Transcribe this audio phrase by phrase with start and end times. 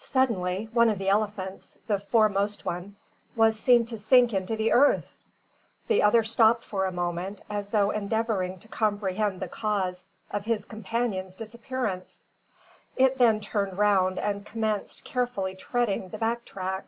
[0.00, 2.96] Suddenly one of the elephants the foremost one
[3.36, 5.06] was seen to sink into the earth!
[5.86, 10.64] The other stopped for a moment, as though endeavouring to comprehend the cause of his
[10.64, 12.24] companion's disappearance.
[12.96, 16.84] It then turned round and commenced carefully treading the back track.